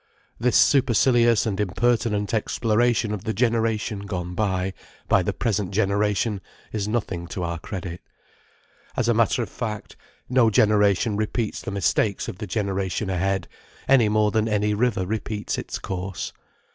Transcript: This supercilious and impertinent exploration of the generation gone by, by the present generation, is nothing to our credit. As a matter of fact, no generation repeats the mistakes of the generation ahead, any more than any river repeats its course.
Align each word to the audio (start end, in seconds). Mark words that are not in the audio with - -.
This 0.39 0.57
supercilious 0.57 1.45
and 1.45 1.59
impertinent 1.59 2.33
exploration 2.33 3.13
of 3.13 3.23
the 3.23 3.35
generation 3.35 3.99
gone 4.07 4.33
by, 4.33 4.73
by 5.07 5.21
the 5.21 5.31
present 5.31 5.69
generation, 5.69 6.41
is 6.71 6.87
nothing 6.87 7.27
to 7.27 7.43
our 7.43 7.59
credit. 7.59 8.01
As 8.97 9.07
a 9.07 9.13
matter 9.13 9.43
of 9.43 9.49
fact, 9.49 9.95
no 10.27 10.49
generation 10.49 11.17
repeats 11.17 11.61
the 11.61 11.69
mistakes 11.69 12.27
of 12.27 12.39
the 12.39 12.47
generation 12.47 13.11
ahead, 13.11 13.47
any 13.87 14.09
more 14.09 14.31
than 14.31 14.47
any 14.49 14.73
river 14.73 15.05
repeats 15.05 15.59
its 15.59 15.77
course. 15.77 16.33